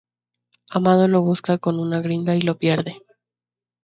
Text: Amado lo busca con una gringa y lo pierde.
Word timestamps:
Amado 0.71 1.07
lo 1.07 1.21
busca 1.21 1.59
con 1.59 1.79
una 1.79 1.99
gringa 2.01 2.35
y 2.35 2.41
lo 2.41 2.57
pierde. 2.57 2.97